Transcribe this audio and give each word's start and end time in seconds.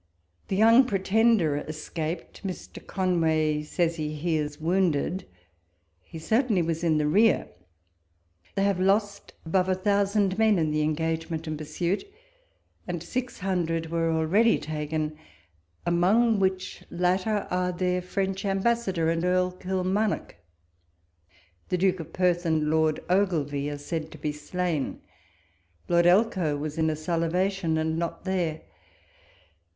The 0.47 0.55
young 0.55 0.85
Pretender 0.87 1.57
escaped; 1.57 2.41
Mr. 2.43 2.83
Conway 2.87 3.61
says 3.61 3.97
he 3.97 4.15
hears, 4.15 4.59
wounded: 4.59 5.27
he 6.01 6.17
cer 6.17 6.41
tainly 6.41 6.65
was 6.65 6.83
in 6.83 6.97
the 6.97 7.05
rear. 7.05 7.49
They 8.55 8.63
have 8.63 8.79
lost 8.79 9.33
above 9.45 9.69
a 9.69 9.75
thousand 9.75 10.39
men 10.39 10.57
in 10.57 10.71
the 10.71 10.81
engagement 10.81 11.45
and 11.45 11.55
pursuit; 11.55 12.03
and 12.87 13.03
six 13.03 13.41
hundred 13.41 13.91
were 13.91 14.11
already 14.11 14.57
taken; 14.57 15.19
among 15.85 16.39
which 16.39 16.83
latter 16.89 17.45
are 17.51 17.71
their 17.71 18.01
French 18.01 18.43
ambassador 18.43 19.07
and 19.11 19.23
Earl 19.23 19.51
Kilmarnock. 19.51 20.33
The 21.69 21.77
Duke 21.77 21.99
of 21.99 22.11
Perth 22.11 22.43
and 22.43 22.71
Lord 22.71 23.01
Ogilvie 23.07 23.69
are 23.69 23.77
said 23.77 24.09
to 24.09 24.17
be 24.17 24.31
slain; 24.31 24.99
Lord 25.87 26.07
Elcho 26.07 26.57
was 26.57 26.79
in 26.79 26.89
a 26.89 26.95
salivation, 26.95 27.77
and 27.77 27.99
not 27.99 28.23
there. 28.25 28.61